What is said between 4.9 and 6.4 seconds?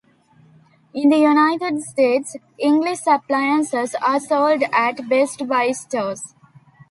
Best Buy stores.